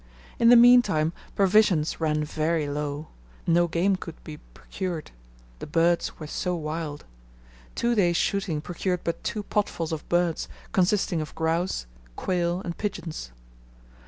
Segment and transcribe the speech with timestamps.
[0.39, 3.09] In the meantime provisions ran very low,
[3.45, 5.11] no game could be procured,
[5.59, 7.05] the birds were so wild.
[7.75, 11.85] Two days shooting procured but two potfuls of birds, consisting of grouse,
[12.15, 13.31] quail, and pigeons.